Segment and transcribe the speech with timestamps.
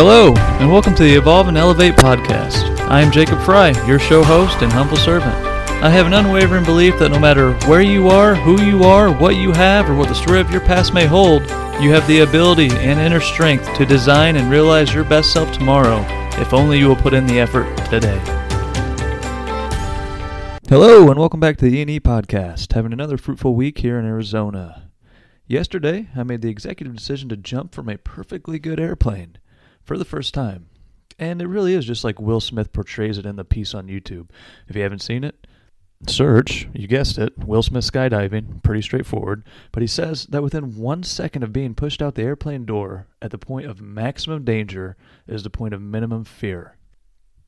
[0.00, 2.78] Hello, and welcome to the Evolve and Elevate podcast.
[2.82, 5.34] I am Jacob Fry, your show host and humble servant.
[5.82, 9.34] I have an unwavering belief that no matter where you are, who you are, what
[9.34, 11.42] you have, or what the story of your past may hold,
[11.82, 16.04] you have the ability and inner strength to design and realize your best self tomorrow,
[16.40, 18.20] if only you will put in the effort today.
[20.68, 22.72] Hello, and welcome back to the E&E podcast.
[22.72, 24.90] Having another fruitful week here in Arizona.
[25.48, 29.38] Yesterday, I made the executive decision to jump from a perfectly good airplane
[29.88, 30.66] for the first time.
[31.18, 34.28] And it really is just like Will Smith portrays it in the piece on YouTube.
[34.68, 35.46] If you haven't seen it,
[36.06, 39.44] search, you guessed it, Will Smith skydiving, pretty straightforward.
[39.72, 43.30] But he says that within one second of being pushed out the airplane door at
[43.30, 44.96] the point of maximum danger
[45.26, 46.76] is the point of minimum fear.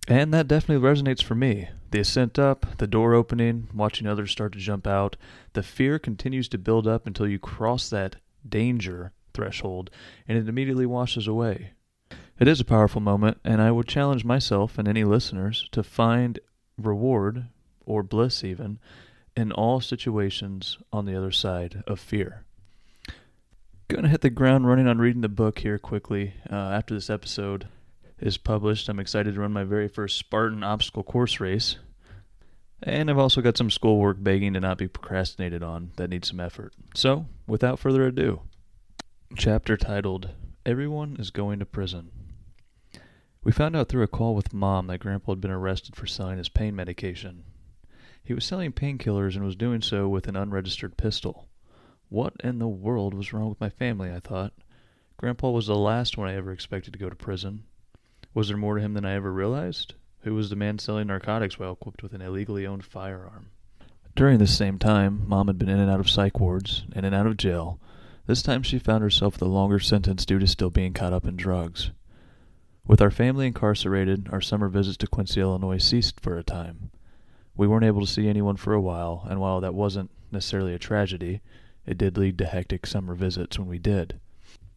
[0.09, 1.69] And that definitely resonates for me.
[1.91, 5.17] The ascent up, the door opening, watching others start to jump out,
[5.53, 8.17] the fear continues to build up until you cross that
[8.48, 9.91] danger threshold
[10.27, 11.73] and it immediately washes away.
[12.41, 16.38] It is a powerful moment, and I would challenge myself and any listeners to find
[16.78, 17.48] reward,
[17.84, 18.78] or bliss even,
[19.36, 22.46] in all situations on the other side of fear.
[23.88, 27.11] Going to hit the ground running on reading the book here quickly uh, after this
[27.11, 27.68] episode
[28.18, 28.88] is published.
[28.88, 31.77] I'm excited to run my very first Spartan obstacle course race.
[32.83, 36.41] And I've also got some schoolwork begging to not be procrastinated on that needs some
[36.41, 36.72] effort.
[36.94, 38.41] So, without further ado,
[39.36, 40.30] chapter titled
[40.64, 42.11] Everyone is Going to Prison.
[43.42, 46.36] We found out through a call with Mom that Grandpa had been arrested for selling
[46.36, 47.44] his pain medication.
[48.22, 51.48] He was selling painkillers and was doing so with an unregistered pistol.
[52.11, 54.52] What in the world was wrong with my family, I thought.
[55.16, 57.64] Grandpa was the last one I ever expected to go to prison.
[58.34, 59.94] Was there more to him than I ever realized?
[60.20, 63.46] Who was the man selling narcotics while equipped with an illegally owned firearm?
[64.14, 67.14] During this same time, Mom had been in and out of psych wards, in and
[67.14, 67.80] out of jail.
[68.27, 71.24] This time she found herself with a longer sentence due to still being caught up
[71.24, 71.90] in drugs.
[72.90, 76.90] With our family incarcerated, our summer visits to Quincy, Illinois ceased for a time.
[77.56, 80.78] We weren't able to see anyone for a while, and while that wasn't necessarily a
[80.80, 81.40] tragedy,
[81.86, 84.18] it did lead to hectic summer visits when we did.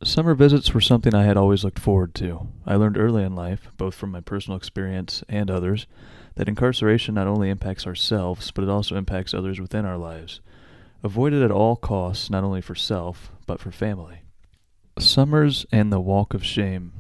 [0.04, 2.50] Summer visits were something I had always looked forward to.
[2.68, 5.88] I learned early in life, both from my personal experience and others,
[6.36, 10.40] that incarceration not only impacts ourselves, but it also impacts others within our lives.
[11.02, 14.22] Avoid it at all costs, not only for self, but for family.
[15.00, 16.92] Summers and the Walk of Shame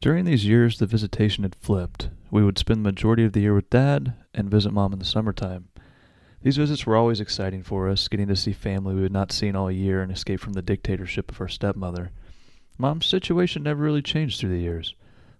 [0.00, 2.10] during these years, the visitation had flipped.
[2.30, 5.04] We would spend the majority of the year with Dad and visit Mom in the
[5.04, 5.68] summertime.
[6.42, 9.56] These visits were always exciting for us, getting to see family we had not seen
[9.56, 12.12] all year and escape from the dictatorship of our stepmother.
[12.78, 14.94] Mom's situation never really changed through the years.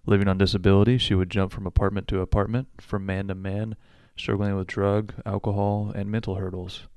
[0.05, 3.75] Living on disability, she would jump from apartment to apartment, from man to man,
[4.17, 6.87] struggling with drug, alcohol, and mental hurdles.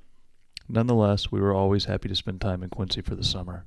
[0.69, 3.65] Nonetheless, we were always happy to spend time in Quincy for the summer.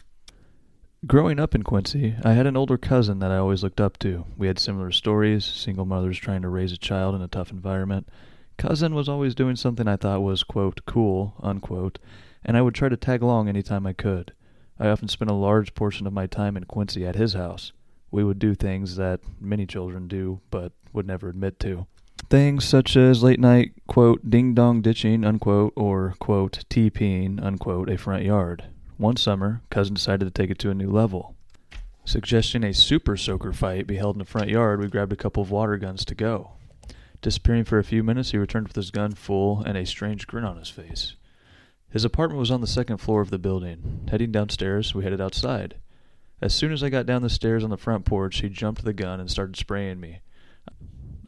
[1.08, 4.26] Growing up in Quincy, I had an older cousin that I always looked up to.
[4.38, 8.10] We had similar stories, single mothers trying to raise a child in a tough environment.
[8.58, 12.00] Cousin was always doing something I thought was, quote, cool, unquote,
[12.44, 14.34] and I would try to tag along any time I could.
[14.80, 17.72] I often spent a large portion of my time in Quincy at his house.
[18.10, 21.86] We would do things that many children do, but would never admit to.
[22.32, 27.98] Things such as late night, quote, ding dong ditching, unquote, or, quote, TPing, unquote, a
[27.98, 28.70] front yard.
[28.98, 31.36] One summer, Cousin decided to take it to a new level.
[32.06, 35.44] Suggesting a super soaker fight be held in the front yard, we grabbed a couple
[35.44, 36.52] of water guns to go.
[37.22, 40.46] Disappearing for a few minutes, he returned with his gun full and a strange grin
[40.46, 41.16] on his face.
[41.90, 44.08] His apartment was on the second floor of the building.
[44.10, 45.76] Heading downstairs, we headed outside.
[46.42, 48.94] As soon as I got down the stairs on the front porch, he jumped the
[48.94, 50.20] gun and started spraying me.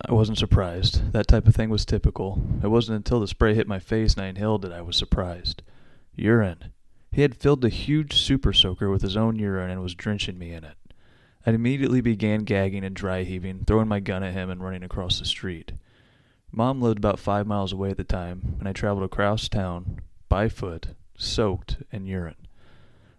[0.05, 1.11] I wasn't surprised.
[1.13, 2.41] That type of thing was typical.
[2.63, 5.63] It wasn't until the spray hit my face and I inhaled that I was surprised.
[6.15, 6.71] Urine.
[7.11, 10.53] He had filled the huge super soaker with his own urine and was drenching me
[10.53, 10.77] in it.
[11.45, 15.17] I immediately began gagging and dry heaving, throwing my gun at him and running across
[15.17, 15.71] the street.
[16.51, 20.49] Mom lived about five miles away at the time, and I traveled across town, by
[20.49, 22.47] foot, soaked in urine.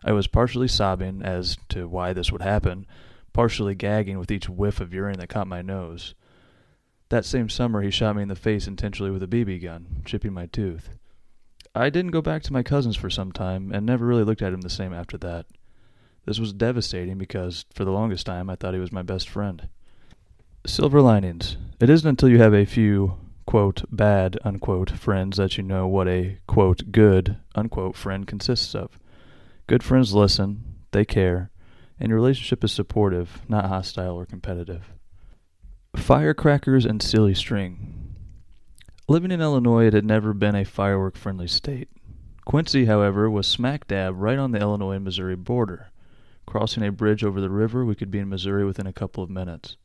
[0.05, 2.87] I was partially sobbing as to why this would happen,
[3.33, 6.15] partially gagging with each whiff of urine that caught my nose.
[7.09, 10.33] That same summer, he shot me in the face intentionally with a BB gun, chipping
[10.33, 10.91] my tooth.
[11.75, 14.53] I didn't go back to my cousins for some time and never really looked at
[14.53, 15.47] him the same after that.
[16.25, 19.69] This was devastating because, for the longest time, I thought he was my best friend.
[20.67, 21.57] Silver linings.
[21.81, 23.17] It isn't until you have a few,
[23.47, 28.99] quote, bad, unquote, friends that you know what a, quote, good, unquote, friend consists of.
[29.67, 31.51] Good friends listen, they care,
[31.99, 34.93] and your relationship is supportive, not hostile or competitive.
[35.97, 37.98] Firecrackers and silly string.
[39.11, 41.89] Living in Illinois, it had never been a firework friendly state.
[42.45, 45.89] Quincy, however, was smack dab right on the Illinois Missouri border.
[46.45, 49.31] Crossing a bridge over the river, we could be in Missouri within a couple of
[49.31, 49.79] minutes.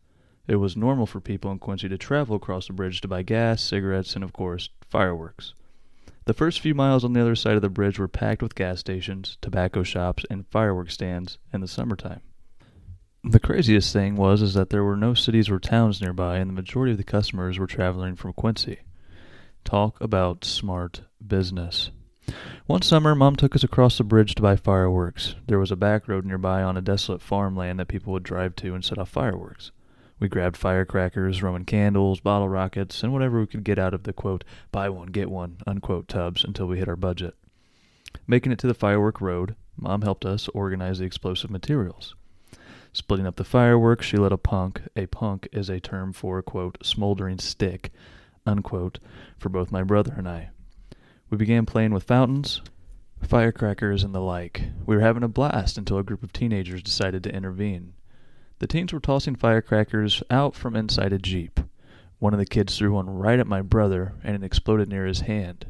[0.45, 3.63] It was normal for people in Quincy to travel across the bridge to buy gas,
[3.63, 5.53] cigarettes, and, of course, fireworks.
[6.25, 8.81] The first few miles on the other side of the bridge were packed with gas
[8.81, 12.19] stations, tobacco shops, and fireworks stands in the summertime.
[13.23, 16.53] The craziest thing was is that there were no cities or towns nearby, and the
[16.53, 18.79] majority of the customers were traveling from Quincy.
[19.63, 21.89] Talk about smart business.
[22.67, 25.35] One summer, Mom took us across the bridge to buy fireworks.
[25.47, 28.73] There was a back road nearby on a desolate farmland that people would drive to
[28.73, 29.71] and set off fireworks.
[30.19, 34.13] We grabbed firecrackers, Roman candles, bottle rockets, and whatever we could get out of the
[34.13, 37.35] quote, buy one, get one, unquote tubs until we hit our budget.
[38.27, 42.15] Making it to the firework road, Mom helped us organize the explosive materials.
[42.93, 44.81] Splitting up the fireworks, she lit a punk.
[44.95, 47.91] A punk is a term for, quote, smoldering stick,
[48.45, 48.99] unquote,
[49.37, 50.49] for both my brother and I.
[51.29, 52.61] We began playing with fountains,
[53.21, 54.63] firecrackers, and the like.
[54.85, 57.93] We were having a blast until a group of teenagers decided to intervene.
[58.59, 61.59] The teens were tossing firecrackers out from inside a Jeep.
[62.19, 65.21] One of the kids threw one right at my brother, and it exploded near his
[65.21, 65.65] hand.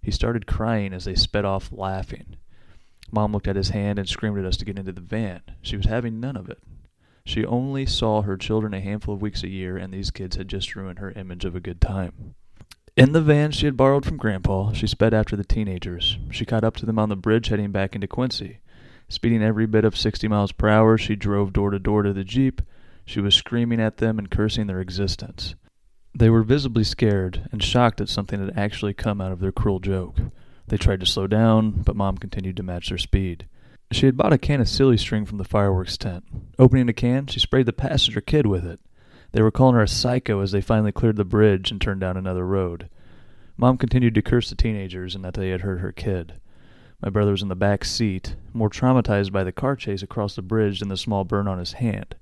[0.00, 2.36] He started crying as they sped off laughing.
[3.10, 5.42] Mom looked at his hand and screamed at us to get into the van.
[5.60, 6.62] She was having none of it.
[7.30, 10.48] She only saw her children a handful of weeks a year, and these kids had
[10.48, 12.34] just ruined her image of a good time.
[12.96, 16.18] In the van she had borrowed from Grandpa, she sped after the teenagers.
[16.32, 18.58] She caught up to them on the bridge heading back into Quincy.
[19.08, 22.24] Speeding every bit of 60 miles per hour, she drove door to door to the
[22.24, 22.62] Jeep.
[23.04, 25.54] She was screaming at them and cursing their existence.
[26.12, 29.78] They were visibly scared and shocked that something had actually come out of their cruel
[29.78, 30.18] joke.
[30.66, 33.46] They tried to slow down, but Mom continued to match their speed.
[33.92, 36.24] She had bought a can of silly string from the fireworks tent.
[36.58, 38.78] Opening the can, she sprayed the passenger kid with it.
[39.32, 42.16] They were calling her a psycho as they finally cleared the bridge and turned down
[42.16, 42.88] another road.
[43.56, 46.34] Mom continued to curse the teenagers and that they had hurt her kid.
[47.02, 50.42] My brother was in the back seat, more traumatized by the car chase across the
[50.42, 52.14] bridge than the small burn on his hand.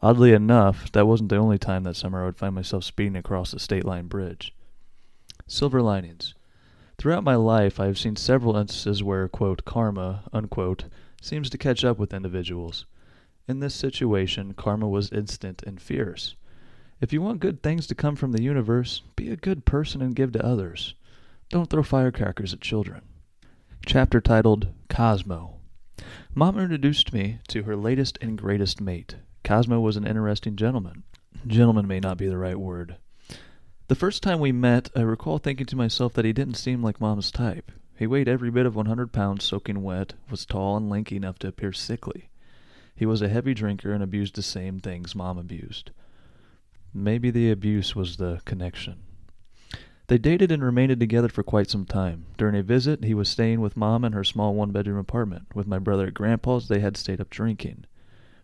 [0.00, 3.50] Oddly enough, that wasn't the only time that summer I would find myself speeding across
[3.50, 4.54] the state line bridge.
[5.46, 6.34] Silver linings.
[6.98, 10.86] Throughout my life, I have seen several instances where, quote, karma, unquote,
[11.22, 12.86] seems to catch up with individuals.
[13.46, 16.34] In this situation, karma was instant and fierce.
[17.00, 20.16] If you want good things to come from the universe, be a good person and
[20.16, 20.94] give to others.
[21.50, 23.02] Don't throw firecrackers at children.
[23.86, 25.54] Chapter titled Cosmo.
[26.34, 29.14] Mom introduced me to her latest and greatest mate.
[29.44, 31.04] Cosmo was an interesting gentleman.
[31.46, 32.96] Gentleman may not be the right word.
[33.88, 37.00] The first time we met, I recall thinking to myself that he didn't seem like
[37.00, 37.72] Mom's type.
[37.96, 41.48] He weighed every bit of 100 pounds soaking wet, was tall and lanky enough to
[41.48, 42.28] appear sickly.
[42.94, 45.90] He was a heavy drinker and abused the same things Mom abused.
[46.92, 48.96] Maybe the abuse was the connection.
[50.08, 52.26] They dated and remained together for quite some time.
[52.36, 55.46] During a visit, he was staying with Mom in her small one bedroom apartment.
[55.54, 57.86] With my brother at Grandpa's, they had stayed up drinking.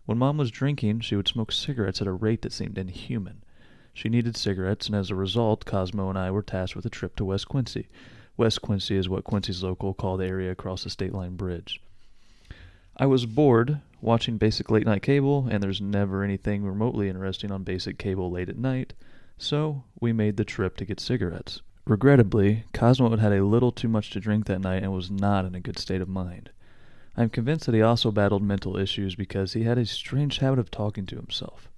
[0.07, 3.43] When Mom was drinking, she would smoke cigarettes at a rate that seemed inhuman.
[3.95, 7.15] She needed cigarettes, and as a result, Cosmo and I were tasked with a trip
[7.15, 7.87] to West Quincy.
[8.35, 11.81] West Quincy is what Quincy's local call the area across the state line bridge.
[12.97, 17.63] I was bored watching basic late night cable, and there's never anything remotely interesting on
[17.63, 18.93] basic cable late at night,
[19.37, 21.61] so we made the trip to get cigarettes.
[21.87, 25.45] Regrettably, Cosmo had had a little too much to drink that night and was not
[25.45, 26.49] in a good state of mind.
[27.15, 30.59] I am convinced that he also battled mental issues because he had a strange habit
[30.59, 31.69] of talking to himself.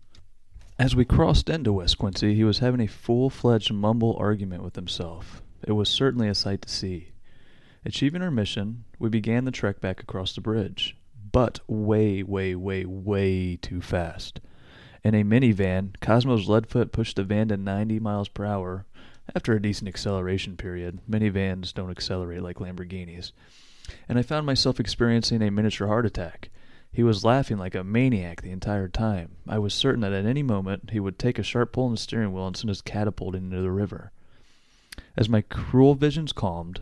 [0.80, 4.76] As we crossed into West Quincy, he was having a full fledged mumble argument with
[4.76, 5.42] himself.
[5.66, 7.14] It was certainly a sight to see.
[7.84, 10.96] Achieving our mission, we began the trek back across the bridge
[11.32, 14.40] but way, way, way, way too fast.
[15.04, 18.86] In a minivan, Cosmo's lead foot pushed the van to 90 miles per hour
[19.36, 21.00] after a decent acceleration period.
[21.10, 23.34] Minivans don't accelerate like Lamborghinis.
[24.10, 26.50] And I found myself experiencing a miniature heart attack.
[26.92, 29.38] He was laughing like a maniac the entire time.
[29.48, 31.98] I was certain that at any moment he would take a sharp pull on the
[31.98, 34.12] steering wheel and send us catapulting into the river.
[35.16, 36.82] As my cruel visions calmed,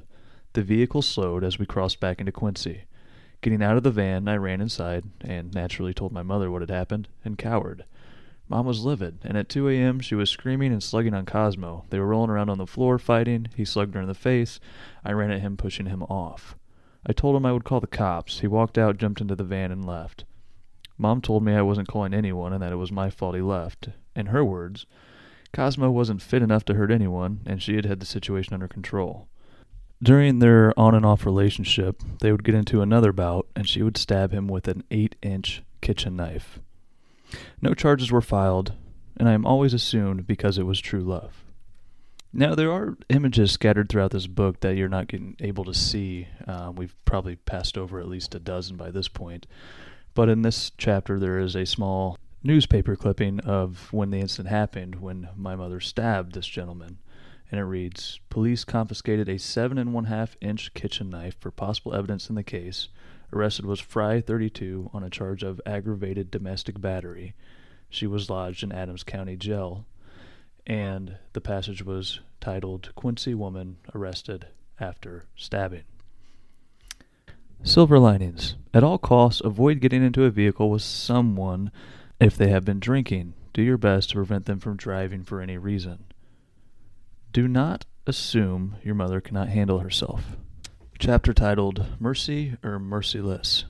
[0.54, 2.84] the vehicle slowed as we crossed back into Quincy.
[3.42, 6.72] Getting out of the van, I ran inside and naturally told my mother what had
[6.72, 7.84] happened and cowered.
[8.48, 10.00] Mom was livid, and at 2 a.m.
[10.00, 11.86] she was screaming and slugging on Cosmo.
[11.90, 13.48] They were rolling around on the floor fighting.
[13.56, 14.60] He slugged her in the face.
[15.04, 16.56] I ran at him, pushing him off.
[17.06, 18.40] I told him I would call the cops.
[18.40, 20.26] He walked out, jumped into the van, and left.
[20.98, 23.90] Mom told me I wasn't calling anyone and that it was my fault he left.
[24.16, 24.86] In her words,
[25.54, 29.28] Cosmo wasn't fit enough to hurt anyone, and she had had the situation under control.
[30.02, 33.98] During their on and off relationship, they would get into another bout, and she would
[33.98, 36.60] stab him with an eight inch kitchen knife.
[37.62, 38.74] No charges were filed,
[39.18, 41.45] and I am always assumed because it was true love.
[42.38, 46.28] Now, there are images scattered throughout this book that you're not getting able to see.
[46.46, 49.48] Um, we've probably passed over at least a dozen by this point.
[50.14, 54.96] But in this chapter, there is a small newspaper clipping of when the incident happened,
[54.96, 56.98] when my mother stabbed this gentleman.
[57.50, 61.96] And it reads Police confiscated a seven and one half inch kitchen knife for possible
[61.96, 62.90] evidence in the case.
[63.32, 67.34] Arrested was Fry, 32, on a charge of aggravated domestic battery.
[67.90, 69.86] She was lodged in Adams County Jail.
[70.68, 74.48] And the passage was titled Quincy Woman Arrested
[74.80, 75.84] After Stabbing.
[77.64, 78.56] Silver linings.
[78.74, 81.72] At all costs, avoid getting into a vehicle with someone
[82.20, 83.34] if they have been drinking.
[83.54, 86.06] Do your best to prevent them from driving for any reason.
[87.32, 90.36] Do not assume your mother cannot handle herself.
[90.98, 93.66] Chapter titled Mercy or Merciless.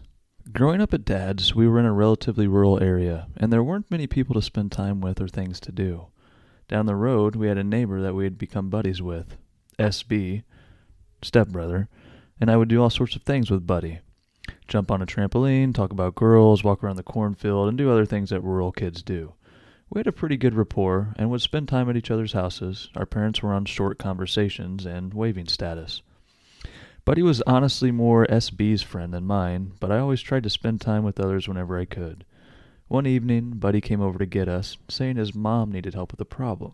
[0.51, 4.07] Growing up at Dad's, we were in a relatively rural area, and there weren't many
[4.07, 6.07] people to spend time with or things to do.
[6.67, 9.37] Down the road, we had a neighbor that we had become buddies with,
[9.77, 10.43] SB,
[11.21, 11.89] stepbrother,
[12.41, 13.99] and I would do all sorts of things with Buddy.
[14.67, 18.31] Jump on a trampoline, talk about girls, walk around the cornfield, and do other things
[18.31, 19.33] that rural kids do.
[19.89, 22.89] We had a pretty good rapport and would spend time at each other's houses.
[22.95, 26.01] Our parents were on short conversations and waving status.
[27.05, 31.03] Buddy was honestly more SB's friend than mine, but I always tried to spend time
[31.03, 32.25] with others whenever I could.
[32.87, 36.25] One evening, Buddy came over to get us, saying his mom needed help with a
[36.25, 36.73] problem.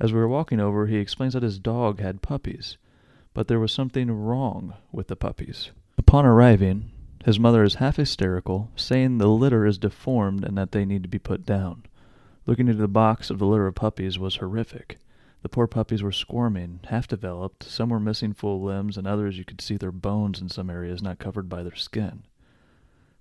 [0.00, 2.78] As we were walking over, he explains that his dog had puppies
[3.34, 5.72] but there was something wrong with the puppies.
[5.98, 6.90] Upon arriving,
[7.24, 11.08] his mother is half hysterical, saying the litter is deformed and that they need to
[11.08, 11.82] be put down.
[12.46, 14.98] Looking into the box of the litter of puppies was horrific.
[15.42, 19.44] The poor puppies were squirming, half developed, some were missing full limbs, and others you
[19.44, 22.22] could see their bones in some areas not covered by their skin.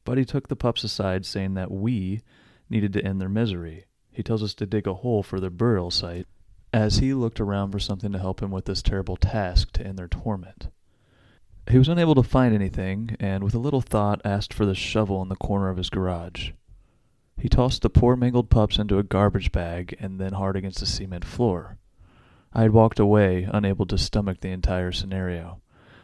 [0.06, 2.22] Buddy took the pups aside, saying that we
[2.70, 3.86] needed to end their misery.
[4.12, 6.28] He tells us to dig a hole for their burial site,
[6.74, 9.98] as he looked around for something to help him with this terrible task to end
[9.98, 10.68] their torment.
[11.70, 15.22] He was unable to find anything, and with a little thought asked for the shovel
[15.22, 16.52] in the corner of his garage.
[17.38, 20.86] He tossed the poor mangled pups into a garbage bag and then hard against the
[20.86, 21.78] cement floor.
[22.54, 25.62] I had walked away, unable to stomach the entire scenario.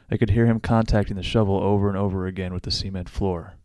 [0.09, 3.58] I could hear him contacting the shovel over and over again with the cement floor.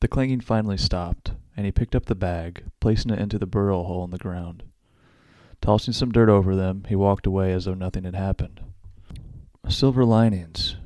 [0.00, 3.82] The clanging finally stopped, and he picked up the bag, placing it into the burrow
[3.82, 4.62] hole in the ground.
[5.60, 8.60] Tossing some dirt over them, he walked away as though nothing had happened.
[9.68, 10.76] Silver linings.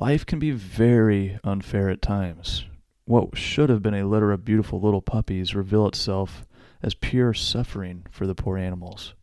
[0.00, 2.64] Life can be very unfair at times.
[3.06, 6.46] What should have been a litter of beautiful little puppies reveal itself
[6.80, 9.14] as pure suffering for the poor animals.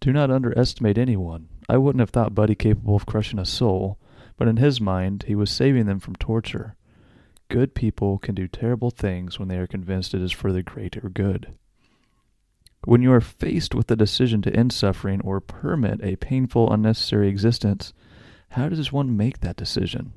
[0.00, 1.48] Do not underestimate anyone.
[1.68, 3.98] I wouldn't have thought Buddy capable of crushing a soul,
[4.36, 6.74] but in his mind he was saving them from torture.
[7.50, 11.10] Good people can do terrible things when they are convinced it is for the greater
[11.12, 11.52] good.
[12.84, 17.28] When you are faced with the decision to end suffering or permit a painful, unnecessary
[17.28, 17.92] existence,
[18.50, 20.12] how does one make that decision?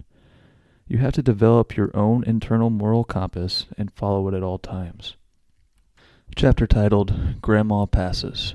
[0.87, 5.15] You have to develop your own internal moral compass and follow it at all times.
[6.35, 8.53] Chapter titled Grandma Passes.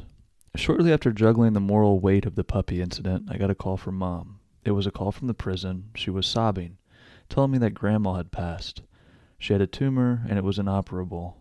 [0.55, 3.97] Shortly after juggling the moral weight of the puppy incident, I got a call from
[3.97, 4.39] Mom.
[4.65, 5.91] It was a call from the prison.
[5.97, 6.79] She was sobbing,
[7.29, 8.83] telling me that Grandma had passed.
[9.39, 11.37] She had a tumor and it was inoperable.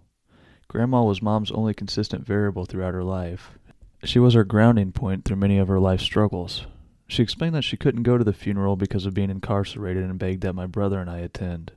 [0.67, 3.57] Grandma was Mom's only consistent variable throughout her life.
[4.03, 6.67] She was her grounding point through many of her life struggles.
[7.07, 10.41] She explained that she couldn't go to the funeral because of being incarcerated and begged
[10.41, 11.71] that my brother and I attend.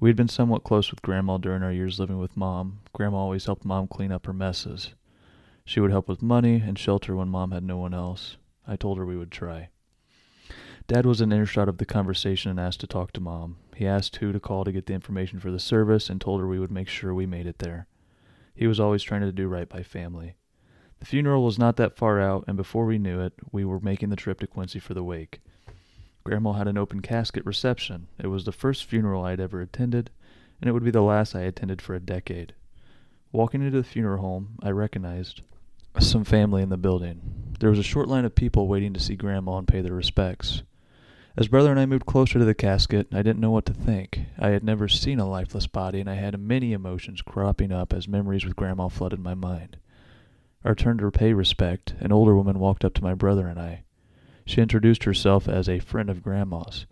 [0.00, 2.80] We had been somewhat close with Grandma during our years living with Mom.
[2.92, 4.94] Grandma always helped Mom clean up her messes.
[5.64, 8.36] She would help with money and shelter when Mom had no one else.
[8.66, 9.68] I told her we would try.
[10.88, 13.56] Dad was in earshot of the conversation and asked to talk to Mom.
[13.74, 16.46] He asked who to call to get the information for the service and told her
[16.46, 17.88] we would make sure we made it there.
[18.54, 20.36] He was always trying to do right by family.
[21.00, 24.10] The funeral was not that far out, and before we knew it, we were making
[24.10, 25.40] the trip to Quincy for the wake.
[26.22, 28.06] Grandma had an open casket reception.
[28.20, 30.10] It was the first funeral I had ever attended,
[30.60, 32.54] and it would be the last I attended for a decade.
[33.32, 35.40] Walking into the funeral home, I recognized
[35.98, 37.20] some family in the building.
[37.58, 40.62] There was a short line of people waiting to see Grandma and pay their respects.
[41.38, 44.20] As brother and I moved closer to the casket, I didn't know what to think.
[44.38, 48.08] I had never seen a lifeless body, and I had many emotions cropping up as
[48.08, 49.76] memories with Grandma flooded my mind.
[50.64, 53.82] Our turn to pay respect, an older woman walked up to my brother and I.
[54.46, 56.86] She introduced herself as a friend of Grandma's.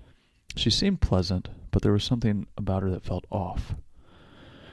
[0.56, 3.74] She seemed pleasant, but there was something about her that felt off.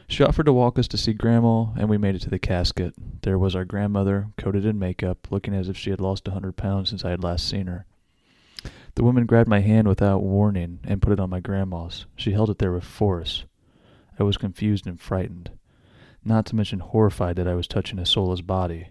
[0.09, 2.93] She offered to walk us to see Grandma, and we made it to the casket.
[3.21, 6.57] There was our grandmother, coated in makeup, looking as if she had lost a hundred
[6.57, 7.85] pounds since I had last seen her.
[8.95, 12.05] The woman grabbed my hand without warning and put it on my grandma's.
[12.15, 13.45] She held it there with force.
[14.19, 15.51] I was confused and frightened,
[16.23, 18.89] not to mention horrified that I was touching a soulless body.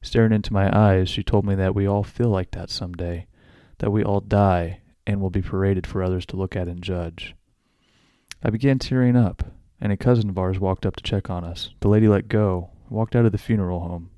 [0.00, 3.26] Staring into my eyes, she told me that we all feel like that some day,
[3.78, 7.34] that we all die and will be paraded for others to look at and judge.
[8.42, 9.42] I began tearing up,
[9.80, 11.70] and a cousin of ours walked up to check on us.
[11.80, 14.10] The lady let go, walked out of the funeral home.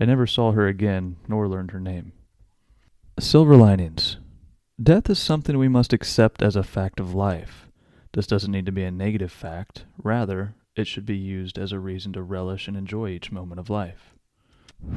[0.00, 2.12] I never saw her again, nor learned her name.
[3.18, 4.18] Silver linings.
[4.82, 7.68] Death is something we must accept as a fact of life.
[8.12, 9.84] This doesn't need to be a negative fact.
[10.02, 13.68] Rather, it should be used as a reason to relish and enjoy each moment of
[13.68, 14.14] life.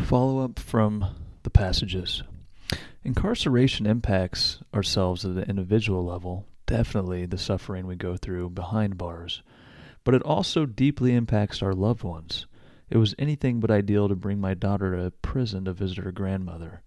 [0.06, 1.14] Follow up from
[1.44, 2.24] the passages.
[3.04, 9.44] Incarceration impacts ourselves at the individual level, definitely the suffering we go through behind bars,
[10.06, 12.46] but it also deeply impacts our loved ones.
[12.90, 16.84] It was anything but ideal to bring my daughter to prison to visit her grandmother.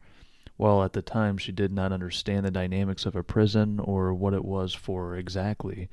[0.56, 4.34] While at the time she did not understand the dynamics of a prison or what
[4.34, 5.88] it was for exactly,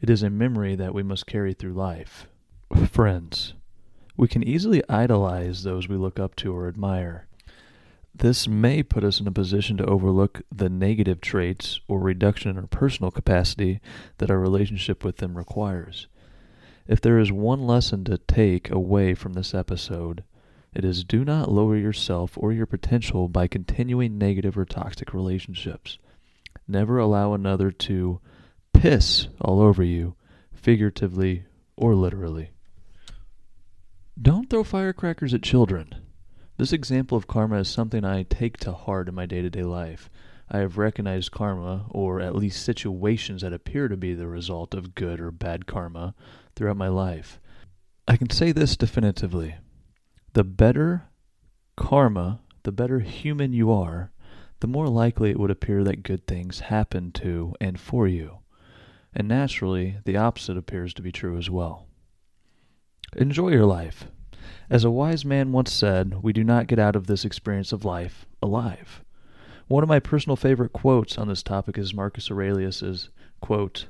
[0.00, 2.26] it is a memory that we must carry through life.
[2.90, 3.54] Friends.
[4.16, 7.26] We can easily idolize those we look up to or admire.
[8.14, 12.58] This may put us in a position to overlook the negative traits or reduction in
[12.58, 13.80] our personal capacity
[14.18, 16.08] that our relationship with them requires.
[16.86, 20.24] If there is one lesson to take away from this episode,
[20.74, 25.98] it is do not lower yourself or your potential by continuing negative or toxic relationships.
[26.66, 28.20] Never allow another to
[28.72, 30.14] piss all over you,
[30.54, 31.44] figuratively
[31.76, 32.50] or literally.
[34.20, 35.94] Don't throw firecrackers at children.
[36.56, 39.64] This example of karma is something I take to heart in my day to day
[39.64, 40.08] life.
[40.50, 44.94] I have recognized karma, or at least situations that appear to be the result of
[44.94, 46.14] good or bad karma,
[46.54, 47.40] throughout my life.
[48.06, 49.56] I can say this definitively
[50.32, 51.08] the better
[51.76, 54.10] karma, the better human you are,
[54.60, 58.38] the more likely it would appear that good things happen to and for you.
[59.14, 61.86] And naturally, the opposite appears to be true as well.
[63.16, 64.06] Enjoy your life.
[64.70, 67.84] As a wise man once said, we do not get out of this experience of
[67.84, 69.04] life alive.
[69.68, 73.86] One of my personal favorite quotes on this topic is Marcus Aurelius's quote,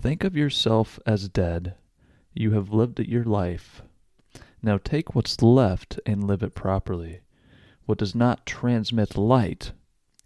[0.00, 1.74] Think of yourself as dead.
[2.32, 3.82] You have lived your life.
[4.64, 7.20] Now take what's left and live it properly.
[7.84, 9.72] What does not transmit light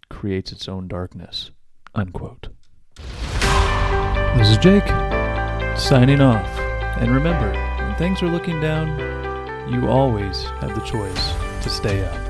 [0.09, 1.51] creates its own darkness.
[1.93, 2.47] Unquote.
[4.37, 4.87] This is Jake,
[5.77, 6.47] signing off.
[7.01, 7.51] And remember,
[7.83, 8.87] when things are looking down,
[9.73, 12.28] you always have the choice to stay up.